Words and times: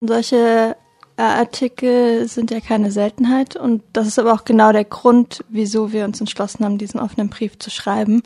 Solche 0.00 0.76
äh, 1.16 1.22
Artikel 1.22 2.26
sind 2.26 2.50
ja 2.50 2.60
keine 2.60 2.90
Seltenheit 2.90 3.56
und 3.56 3.82
das 3.92 4.06
ist 4.06 4.18
aber 4.18 4.32
auch 4.32 4.44
genau 4.44 4.72
der 4.72 4.84
Grund, 4.84 5.44
wieso 5.48 5.92
wir 5.92 6.04
uns 6.04 6.20
entschlossen 6.20 6.64
haben, 6.64 6.78
diesen 6.78 7.00
offenen 7.00 7.28
Brief 7.28 7.58
zu 7.58 7.70
schreiben, 7.70 8.22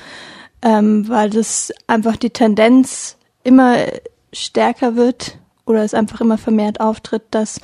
ähm, 0.63 1.09
weil 1.09 1.31
das 1.31 1.73
einfach 1.87 2.17
die 2.17 2.31
Tendenz 2.31 3.17
immer 3.43 3.77
stärker 4.33 4.97
wird 4.97 5.39
oder 5.67 5.83
es 5.83 5.95
einfach 5.95 6.21
immer 6.21 6.39
vermehrt 6.39 6.81
auftritt, 6.81 7.25
dass 7.31 7.61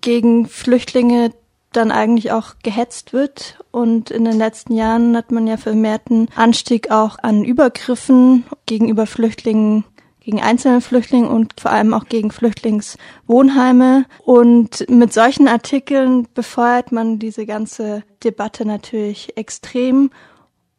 gegen 0.00 0.46
Flüchtlinge 0.46 1.32
dann 1.72 1.90
eigentlich 1.90 2.32
auch 2.32 2.54
gehetzt 2.62 3.12
wird. 3.12 3.58
Und 3.70 4.10
in 4.10 4.24
den 4.24 4.38
letzten 4.38 4.74
Jahren 4.74 5.16
hat 5.16 5.30
man 5.30 5.46
ja 5.46 5.56
vermehrten 5.56 6.28
Anstieg 6.34 6.90
auch 6.90 7.18
an 7.22 7.44
Übergriffen 7.44 8.44
gegenüber 8.64 9.06
Flüchtlingen 9.06 9.84
gegen 10.26 10.42
einzelne 10.42 10.80
Flüchtlinge 10.80 11.28
und 11.28 11.54
vor 11.60 11.70
allem 11.70 11.94
auch 11.94 12.06
gegen 12.06 12.32
Flüchtlingswohnheime. 12.32 14.06
Und 14.24 14.84
mit 14.90 15.12
solchen 15.12 15.46
Artikeln 15.46 16.26
befeuert 16.34 16.90
man 16.90 17.20
diese 17.20 17.46
ganze 17.46 18.02
Debatte 18.24 18.66
natürlich 18.66 19.36
extrem. 19.36 20.10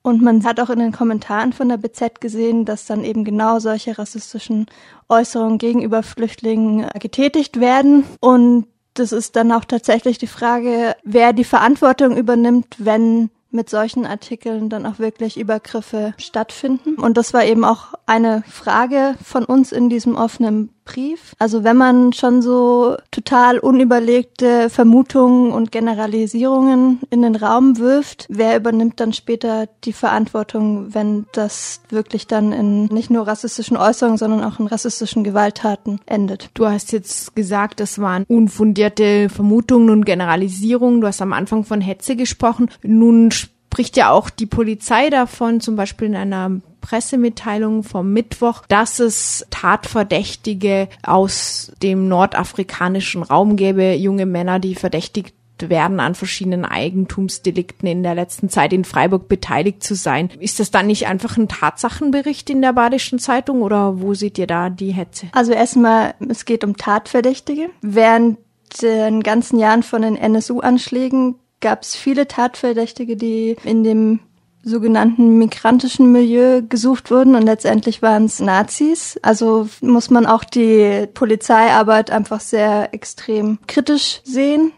Und 0.02 0.22
man 0.22 0.44
hat 0.44 0.60
auch 0.60 0.70
in 0.70 0.80
den 0.80 0.92
Kommentaren 0.92 1.54
von 1.54 1.70
der 1.70 1.78
BZ 1.78 2.20
gesehen, 2.20 2.66
dass 2.66 2.88
dann 2.88 3.06
eben 3.06 3.24
genau 3.24 3.60
solche 3.60 3.98
rassistischen 3.98 4.66
Äußerungen 5.08 5.60
gegenüber 5.60 6.04
Flüchtlingen 6.04 6.86
getätigt 7.00 7.62
werden. 7.62 8.04
Und 8.20 8.68
das 8.96 9.14
ist 9.14 9.38
dann 9.38 9.54
auch 9.54 9.64
tatsächlich 9.64 10.18
die 10.18 10.28
Frage, 10.28 10.94
wer 11.06 11.32
die 11.32 11.46
Verantwortung 11.46 12.18
übernimmt, 12.18 12.76
wenn 12.80 13.30
mit 13.52 13.70
solchen 13.70 14.06
Artikeln 14.06 14.70
dann 14.70 14.86
auch 14.86 15.00
wirklich 15.00 15.38
Übergriffe 15.38 16.14
stattfinden. 16.18 16.96
Und 16.96 17.18
das 17.18 17.34
war 17.34 17.46
eben 17.46 17.64
auch 17.64 17.94
eine 18.06 18.44
Frage 18.48 19.16
von 19.24 19.46
uns 19.46 19.72
in 19.72 19.90
diesem 19.90 20.16
offenen 20.16 20.70
Brief. 20.88 21.36
Also 21.38 21.64
wenn 21.66 21.76
man 21.76 22.14
schon 22.14 22.42
so 22.42 22.96
total 23.12 23.60
unüberlegte 23.60 24.70
Vermutungen 24.70 25.52
und 25.52 25.72
Generalisierungen 25.72 27.02
in 27.10 27.22
den 27.22 27.36
Raum 27.36 27.78
wirft, 27.78 28.26
wer 28.30 28.56
übernimmt 28.56 29.00
dann 29.00 29.12
später 29.12 29.68
die 29.84 29.92
Verantwortung, 29.92 30.94
wenn 30.94 31.26
das 31.34 31.82
wirklich 31.90 32.26
dann 32.26 32.54
in 32.54 32.86
nicht 32.86 33.10
nur 33.10 33.28
rassistischen 33.28 33.76
Äußerungen, 33.76 34.18
sondern 34.18 34.44
auch 34.44 34.60
in 34.60 34.68
rassistischen 34.68 35.26
Gewalttaten 35.26 36.00
endet? 36.06 36.50
Du 36.54 36.66
hast 36.66 36.94
jetzt 36.94 37.36
gesagt, 37.36 37.82
das 37.82 38.00
waren 38.00 38.24
unfundierte 38.28 39.28
Vermutungen 39.28 39.90
und 39.90 40.06
Generalisierungen. 40.06 41.02
Du 41.02 41.08
hast 41.08 41.22
am 41.22 41.34
Anfang 41.34 41.66
von 41.66 41.82
Hetze 41.82 42.16
gesprochen. 42.16 42.70
Nun 42.82 43.32
spricht 43.32 43.98
ja 43.98 44.10
auch 44.12 44.30
die 44.30 44.46
Polizei 44.46 45.10
davon, 45.10 45.60
zum 45.60 45.76
Beispiel 45.76 46.08
in 46.08 46.16
einer 46.16 46.62
Pressemitteilung 46.88 47.84
vom 47.84 48.14
Mittwoch, 48.14 48.64
dass 48.70 49.00
es 49.00 49.46
Tatverdächtige 49.50 50.88
aus 51.04 51.74
dem 51.84 52.08
nordafrikanischen 52.08 53.24
Raum 53.24 53.58
gäbe, 53.58 53.94
junge 53.96 54.26
Männer, 54.26 54.60
die 54.60 54.74
verdächtigt 54.76 55.36
werden, 55.60 56.00
an 56.00 56.16
verschiedenen 56.16 56.64
Eigentumsdelikten 56.64 57.90
in 57.90 58.04
der 58.04 58.16
letzten 58.16 58.50
Zeit 58.50 58.72
in 58.72 58.86
Freiburg 58.86 59.28
beteiligt 59.28 59.84
zu 59.84 59.96
sein. 59.96 60.30
Ist 60.40 60.62
das 60.62 60.72
dann 60.72 60.88
nicht 60.88 61.08
einfach 61.08 61.36
ein 61.36 61.50
Tatsachenbericht 61.50 62.50
in 62.50 62.62
der 62.62 62.72
Badischen 62.74 63.20
Zeitung 63.20 63.64
oder 63.64 64.00
wo 64.00 64.14
seht 64.14 64.38
ihr 64.38 64.48
da 64.48 64.70
die 64.70 64.92
Hetze? 64.92 65.28
Also 65.34 65.52
erstmal, 65.52 66.14
es 66.30 66.46
geht 66.46 66.64
um 66.64 66.78
Tatverdächtige. 66.78 67.70
Während 67.82 68.38
den 68.82 69.24
ganzen 69.24 69.60
Jahren 69.60 69.84
von 69.84 70.04
den 70.04 70.16
NSU-Anschlägen 70.16 71.36
gab 71.60 71.82
es 71.82 71.96
viele 71.96 72.28
Tatverdächtige, 72.28 73.18
die 73.18 73.58
in 73.64 73.84
dem 73.84 74.20
sogenannten 74.68 75.38
migrantischen 75.38 76.12
Milieu 76.12 76.62
gesucht 76.62 77.10
wurden 77.10 77.36
und 77.36 77.44
letztendlich 77.44 78.02
waren 78.02 78.26
es 78.26 78.40
Nazis. 78.40 79.18
Also 79.22 79.68
muss 79.82 80.10
man 80.10 80.26
auch 80.26 80.44
die 80.44 81.08
Polizeiarbeit 81.14 82.12
einfach 82.12 82.42
sehr 82.42 82.94
extrem 82.94 83.60
kritisch 83.68 84.22
sehen. 84.24 84.74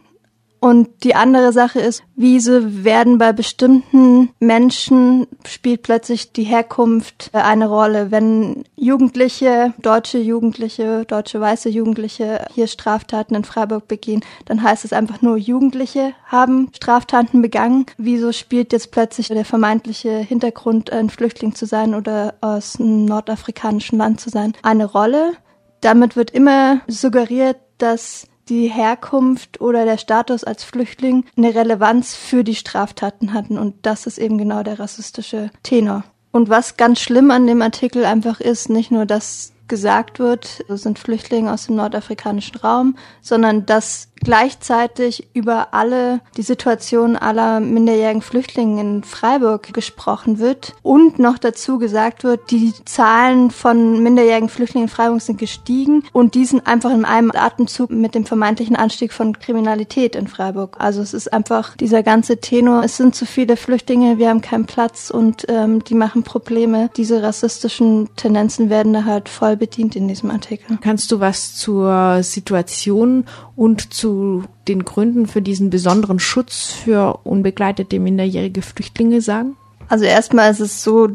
Und 0.60 0.90
die 1.04 1.16
andere 1.16 1.54
Sache 1.54 1.80
ist, 1.80 2.04
wieso 2.16 2.84
werden 2.84 3.18
bei 3.18 3.32
bestimmten 3.32 4.30
Menschen 4.40 5.28
spielt 5.46 5.84
plötzlich 5.84 6.34
die 6.34 6.44
Herkunft 6.44 7.30
eine 7.34 7.70
Rolle. 7.70 8.12
Wenn 8.12 8.66
Jugendliche, 8.76 9.74
deutsche 9.82 10.18
Jugendliche, 10.18 11.06
deutsche 11.06 11.40
weiße 11.40 11.70
Jugendliche 11.70 12.46
hier 12.54 12.68
Straftaten 12.68 13.36
in 13.36 13.46
Freiburg 13.46 13.88
begehen, 13.88 14.22
dann 14.46 14.62
heißt 14.62 14.84
es 14.84 14.92
einfach 14.92 15.22
nur, 15.22 15.38
Jugendliche 15.38 16.14
haben 16.26 16.70
Straftaten 16.76 17.42
begangen. 17.42 17.86
Wieso 17.98 18.34
spielt 18.34 18.74
jetzt 18.74 18.92
plötzlich 18.92 19.30
der 19.30 19.46
vermeintliche 19.46 20.18
Hintergrund, 20.18 20.92
ein 20.92 21.10
Flüchtling 21.10 21.56
zu 21.56 21.68
sein 21.68 21.96
oder 21.96 22.34
aus 22.42 22.80
einem 22.80 23.06
nordafrikanischen 23.06 23.98
Land 23.98 24.20
zu 24.20 24.30
sein, 24.30 24.54
eine 24.62 24.86
Rolle? 24.86 25.34
Damit 25.80 26.18
wird 26.18 26.32
immer 26.32 26.82
suggeriert, 26.88 27.58
dass 27.78 28.28
die 28.50 28.68
Herkunft 28.68 29.62
oder 29.62 29.86
der 29.86 29.98
Status 29.98 30.44
als 30.44 30.64
Flüchtling 30.64 31.26
eine 31.38 31.54
Relevanz 31.54 32.16
für 32.16 32.44
die 32.44 32.56
Straftaten 32.56 33.34
hatten. 33.34 33.58
Und 33.58 33.76
das 33.84 34.08
ist 34.08 34.18
eben 34.18 34.38
genau 34.38 34.64
der 34.64 34.80
rassistische 34.80 35.52
Tenor. 35.64 36.04
Und 36.32 36.50
was 36.50 36.78
ganz 36.78 37.00
schlimm 37.00 37.32
an 37.32 37.48
dem 37.48 37.62
Artikel 37.62 38.06
einfach 38.06 38.40
ist, 38.40 38.70
nicht 38.70 38.92
nur, 38.92 39.06
dass 39.06 39.54
gesagt 39.70 40.20
wird, 40.20 40.66
sind 40.68 41.00
Flüchtlinge 41.00 41.54
aus 41.54 41.68
dem 41.68 41.76
nordafrikanischen 41.76 42.58
Raum, 42.58 42.98
sondern 43.22 43.66
dass 43.66 44.10
gleichzeitig 44.24 45.28
über 45.34 45.74
alle 45.74 46.22
die 46.38 46.42
Situation 46.42 47.16
aller 47.16 47.60
minderjährigen 47.60 48.22
Flüchtlinge 48.22 48.82
in 48.82 49.04
Freiburg 49.04 49.74
gesprochen 49.74 50.40
wird 50.40 50.76
und 50.82 51.20
noch 51.20 51.38
dazu 51.38 51.78
gesagt 51.78 52.24
wird, 52.24 52.52
die 52.52 52.74
Zahlen 52.86 53.52
von 53.52 54.02
minderjährigen 54.02 54.50
Flüchtlingen 54.50 54.88
in 54.88 54.94
Freiburg 54.94 55.22
sind 55.22 55.40
gestiegen 55.40 56.04
und 56.14 56.36
die 56.36 56.46
sind 56.46 56.68
einfach 56.68 56.92
in 56.92 57.06
einem 57.06 57.32
Atemzug 57.34 57.90
mit 57.90 58.16
dem 58.16 58.26
vermeintlichen 58.26 58.76
Anstieg 58.76 59.14
von 59.14 59.38
Kriminalität 59.40 60.16
in 60.16 60.28
Freiburg. 60.28 60.76
Also 60.80 61.02
es 61.02 61.14
ist 61.14 61.32
einfach 61.32 61.76
dieser 61.78 62.04
ganze 62.04 62.38
Tenor, 62.38 62.84
es 62.84 62.98
sind 62.98 63.16
zu 63.16 63.26
viele 63.26 63.58
Flüchtlinge, 63.58 64.18
wir 64.18 64.30
haben 64.30 64.42
keinen 64.42 64.66
Platz 64.66 65.10
und 65.10 65.46
ähm, 65.50 65.84
die 65.84 65.96
machen 65.96 66.24
Probleme. 66.24 66.90
Diese 66.96 67.24
rassistischen 67.24 68.10
Tendenzen 68.16 68.70
werden 68.70 68.94
da 68.94 69.06
halt 69.06 69.30
voll 69.30 69.58
bedient 69.58 69.96
in 69.96 70.08
diesem 70.08 70.32
Artikel. 70.32 70.78
Kannst 70.82 71.12
du 71.12 71.20
was 71.20 71.56
zur 71.56 72.24
Situation 72.24 73.26
und 73.60 73.94
zu 73.94 74.46
den 74.70 74.86
Gründen 74.86 75.28
für 75.28 75.42
diesen 75.42 75.70
besonderen 75.70 76.18
Schutz 76.18 76.68
für 76.68 77.20
unbegleitete 77.26 78.00
minderjährige 78.00 78.62
Flüchtlinge 78.62 79.20
sagen? 79.20 79.58
Also 79.90 80.06
erstmal 80.06 80.50
ist 80.50 80.62
es 80.62 80.82
so, 80.82 81.10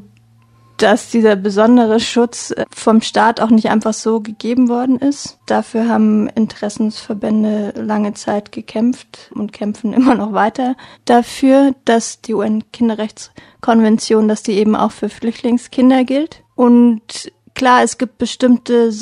dass 0.77 1.09
dieser 1.09 1.37
besondere 1.37 2.01
Schutz 2.01 2.51
äh, 2.51 2.67
vom 2.71 3.01
Staat 3.01 3.41
auch 3.41 3.49
nicht 3.49 3.71
einfach 3.71 3.95
so 3.95 4.21
gegeben 4.21 4.69
worden 4.69 4.99
ist. 4.99 5.39
Dafür 5.47 5.89
haben 5.89 6.29
Interessensverbände 6.29 7.73
lange 7.77 8.13
Zeit 8.13 8.53
gekämpft 8.53 9.31
und 9.35 9.55
kämpfen 9.55 9.93
immer 9.95 10.15
noch 10.15 10.35
weiter 10.35 10.77
dafür, 11.07 11.75
dass 11.87 12.21
die 12.21 12.35
UN-Kinderrechtskonvention, 12.35 14.29
dass 14.29 14.43
die 14.43 14.53
eben 14.53 14.77
auch 14.77 14.93
für 14.93 15.09
Flüchtlingskinder 15.09 16.05
gilt. 16.05 16.43
Und 16.57 17.33
klar, 17.55 17.83
es 17.83 17.97
gibt 17.97 18.19
bestimmte 18.19 18.93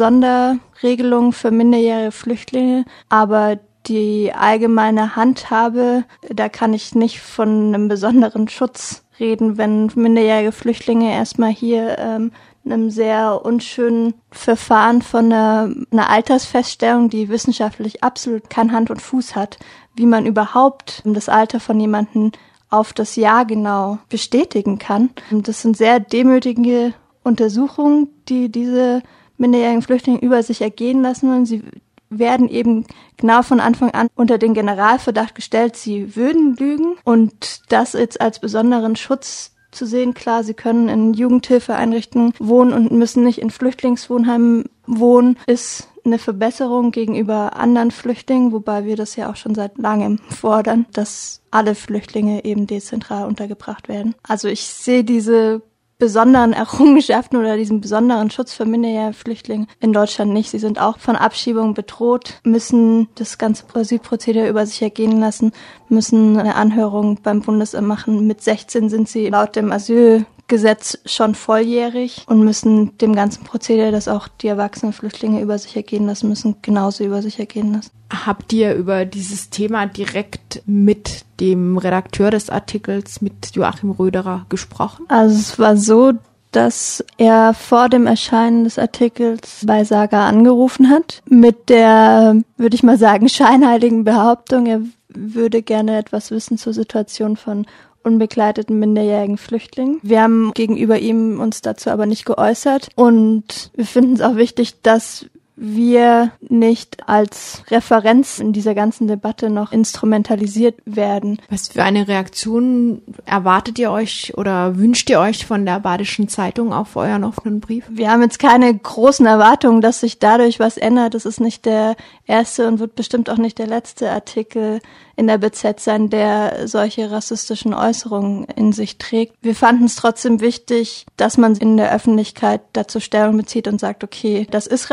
Sonderregelungen 0.82 1.32
für 1.32 1.50
minderjährige 1.52 2.10
Flüchtlinge, 2.10 2.84
aber 3.08 3.58
die 3.86 4.32
allgemeine 4.34 5.16
Handhabe, 5.16 6.04
da 6.28 6.48
kann 6.48 6.74
ich 6.74 6.94
nicht 6.94 7.20
von 7.20 7.68
einem 7.68 7.88
besonderen 7.88 8.48
Schutz 8.48 9.04
reden, 9.18 9.58
wenn 9.58 9.90
minderjährige 9.94 10.52
Flüchtlinge 10.52 11.12
erstmal 11.12 11.50
hier 11.50 11.98
ähm, 11.98 12.32
einem 12.64 12.90
sehr 12.90 13.44
unschönen 13.44 14.14
Verfahren 14.30 15.02
von 15.02 15.26
einer, 15.26 15.72
einer 15.90 16.10
Altersfeststellung, 16.10 17.08
die 17.10 17.28
wissenschaftlich 17.28 18.02
absolut 18.02 18.50
kein 18.50 18.72
Hand 18.72 18.90
und 18.90 19.02
Fuß 19.02 19.36
hat, 19.36 19.58
wie 19.94 20.06
man 20.06 20.26
überhaupt 20.26 21.02
das 21.04 21.28
Alter 21.28 21.60
von 21.60 21.78
jemandem 21.78 22.32
auf 22.70 22.92
das 22.92 23.16
Jahr 23.16 23.44
genau 23.44 23.98
bestätigen 24.08 24.78
kann. 24.78 25.10
Das 25.30 25.62
sind 25.62 25.76
sehr 25.76 26.00
demütigende 26.00 26.94
Untersuchungen, 27.22 28.08
die 28.28 28.50
diese 28.50 29.02
minderjährigen 29.36 29.82
Flüchtlinge 29.82 30.20
über 30.20 30.42
sich 30.42 30.60
ergehen 30.60 31.02
lassen 31.02 31.30
wollen. 31.30 31.46
Sie 31.46 31.62
werden 32.10 32.48
eben 32.48 32.86
genau 33.16 33.42
von 33.42 33.60
Anfang 33.60 33.90
an 33.90 34.08
unter 34.14 34.38
den 34.38 34.54
Generalverdacht 34.54 35.34
gestellt, 35.34 35.76
sie 35.76 36.14
würden 36.14 36.56
lügen 36.56 36.96
und 37.04 37.62
das 37.68 37.94
jetzt 37.94 38.20
als 38.20 38.38
besonderen 38.38 38.96
Schutz 38.96 39.52
zu 39.70 39.86
sehen. 39.86 40.14
Klar, 40.14 40.44
sie 40.44 40.54
können 40.54 40.88
in 40.88 41.14
Jugendhilfeeinrichtungen 41.14 42.34
wohnen 42.38 42.72
und 42.72 42.92
müssen 42.92 43.24
nicht 43.24 43.38
in 43.38 43.50
Flüchtlingswohnheimen 43.50 44.64
wohnen, 44.86 45.38
ist 45.46 45.88
eine 46.04 46.18
Verbesserung 46.18 46.90
gegenüber 46.90 47.56
anderen 47.56 47.90
Flüchtlingen, 47.90 48.52
wobei 48.52 48.84
wir 48.84 48.96
das 48.96 49.16
ja 49.16 49.30
auch 49.30 49.36
schon 49.36 49.54
seit 49.54 49.78
langem 49.78 50.18
fordern, 50.28 50.86
dass 50.92 51.42
alle 51.50 51.74
Flüchtlinge 51.74 52.44
eben 52.44 52.66
dezentral 52.66 53.26
untergebracht 53.26 53.88
werden. 53.88 54.14
Also 54.26 54.48
ich 54.48 54.64
sehe 54.64 55.04
diese 55.04 55.62
besonderen 56.02 56.52
Errungenschaften 56.64 57.36
oder 57.36 57.56
diesem 57.56 57.80
besonderen 57.80 58.28
Schutz 58.28 58.52
für 58.52 58.64
minderjährige 58.64 59.12
Flüchtlinge 59.12 59.68
in 59.78 59.92
Deutschland 59.92 60.32
nicht. 60.32 60.50
Sie 60.50 60.58
sind 60.58 60.80
auch 60.80 60.98
von 60.98 61.14
Abschiebung 61.14 61.74
bedroht, 61.74 62.40
müssen 62.42 63.06
das 63.14 63.38
ganze 63.38 63.64
Asylprozedere 63.72 64.48
über 64.48 64.66
sich 64.66 64.82
ergehen 64.82 65.20
lassen, 65.20 65.52
müssen 65.88 66.36
eine 66.40 66.56
Anhörung 66.56 67.20
beim 67.22 67.42
Bundesamt 67.42 67.86
machen. 67.86 68.26
Mit 68.26 68.42
16 68.42 68.88
sind 68.90 69.08
sie 69.08 69.28
laut 69.28 69.54
dem 69.54 69.70
Asyl 69.70 70.26
Gesetz 70.52 70.98
schon 71.06 71.34
volljährig 71.34 72.26
und 72.26 72.44
müssen 72.44 72.98
dem 72.98 73.14
ganzen 73.14 73.42
Prozedere, 73.42 73.90
das 73.90 74.06
auch 74.06 74.28
die 74.28 74.48
erwachsenen 74.48 74.92
Flüchtlinge 74.92 75.40
über 75.40 75.56
sich 75.56 75.74
ergehen 75.76 76.04
lassen 76.04 76.28
müssen, 76.28 76.56
genauso 76.60 77.04
über 77.04 77.22
sich 77.22 77.38
ergehen 77.38 77.72
lassen. 77.72 77.90
Habt 78.26 78.52
ihr 78.52 78.74
über 78.74 79.06
dieses 79.06 79.48
Thema 79.48 79.86
direkt 79.86 80.62
mit 80.66 81.24
dem 81.40 81.78
Redakteur 81.78 82.30
des 82.30 82.50
Artikels, 82.50 83.22
mit 83.22 83.52
Joachim 83.54 83.92
Röderer, 83.92 84.44
gesprochen? 84.50 85.06
Also 85.08 85.36
es 85.36 85.58
war 85.58 85.78
so, 85.78 86.12
dass 86.50 87.02
er 87.16 87.54
vor 87.54 87.88
dem 87.88 88.06
Erscheinen 88.06 88.64
des 88.64 88.78
Artikels 88.78 89.64
bei 89.66 89.84
Saga 89.84 90.28
angerufen 90.28 90.90
hat 90.90 91.22
mit 91.30 91.70
der, 91.70 92.36
würde 92.58 92.74
ich 92.74 92.82
mal 92.82 92.98
sagen, 92.98 93.30
scheinheiligen 93.30 94.04
Behauptung, 94.04 94.66
er 94.66 94.82
würde 95.08 95.62
gerne 95.62 95.96
etwas 95.96 96.30
wissen 96.30 96.58
zur 96.58 96.74
Situation 96.74 97.38
von 97.38 97.64
unbegleiteten 98.02 98.78
minderjährigen 98.78 99.38
Flüchtlingen. 99.38 99.98
Wir 100.02 100.22
haben 100.22 100.52
gegenüber 100.54 100.98
ihm 100.98 101.40
uns 101.40 101.60
dazu 101.60 101.90
aber 101.90 102.06
nicht 102.06 102.24
geäußert 102.24 102.88
und 102.94 103.70
wir 103.74 103.86
finden 103.86 104.14
es 104.14 104.20
auch 104.20 104.36
wichtig, 104.36 104.82
dass 104.82 105.26
wir 105.54 106.32
nicht 106.40 107.08
als 107.08 107.62
Referenz 107.70 108.38
in 108.38 108.52
dieser 108.52 108.74
ganzen 108.74 109.06
Debatte 109.06 109.50
noch 109.50 109.72
instrumentalisiert 109.72 110.80
werden. 110.84 111.38
Was 111.50 111.68
für 111.68 111.82
eine 111.82 112.08
Reaktion 112.08 113.02
erwartet 113.26 113.78
ihr 113.78 113.90
euch 113.90 114.32
oder 114.36 114.78
wünscht 114.78 115.10
ihr 115.10 115.20
euch 115.20 115.44
von 115.46 115.66
der 115.66 115.80
Badischen 115.80 116.28
Zeitung 116.28 116.72
auf 116.72 116.96
euren 116.96 117.24
offenen 117.24 117.60
Brief? 117.60 117.84
Wir 117.90 118.10
haben 118.10 118.22
jetzt 118.22 118.38
keine 118.38 118.74
großen 118.74 119.26
Erwartungen, 119.26 119.82
dass 119.82 120.00
sich 120.00 120.18
dadurch 120.18 120.58
was 120.58 120.78
ändert. 120.78 121.14
Das 121.14 121.26
ist 121.26 121.40
nicht 121.40 121.66
der 121.66 121.96
erste 122.26 122.66
und 122.66 122.78
wird 122.78 122.94
bestimmt 122.94 123.28
auch 123.28 123.36
nicht 123.36 123.58
der 123.58 123.66
letzte 123.66 124.10
Artikel 124.10 124.80
in 125.16 125.26
der 125.26 125.38
BZ 125.38 125.80
sein, 125.80 126.08
der 126.08 126.66
solche 126.66 127.10
rassistischen 127.10 127.74
Äußerungen 127.74 128.44
in 128.44 128.72
sich 128.72 128.98
trägt. 128.98 129.34
Wir 129.42 129.54
fanden 129.54 129.84
es 129.84 129.96
trotzdem 129.96 130.40
wichtig, 130.40 131.06
dass 131.16 131.36
man 131.36 131.54
in 131.56 131.76
der 131.76 131.92
Öffentlichkeit 131.94 132.62
dazu 132.72 133.00
Stellung 133.00 133.36
bezieht 133.36 133.68
und 133.68 133.78
sagt, 133.78 134.04
okay, 134.04 134.46
das 134.50 134.66
ist 134.66 134.90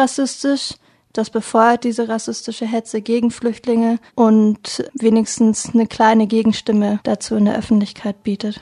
rassistisch, 0.49 0.77
das 1.13 1.29
befeuert 1.29 1.83
diese 1.83 2.07
rassistische 2.07 2.67
Hetze 2.67 3.01
gegen 3.01 3.31
Flüchtlinge 3.31 3.97
und 4.15 4.89
wenigstens 4.93 5.73
eine 5.73 5.87
kleine 5.87 6.27
Gegenstimme 6.27 6.99
dazu 7.03 7.35
in 7.35 7.45
der 7.45 7.57
Öffentlichkeit 7.57 8.23
bietet. 8.23 8.61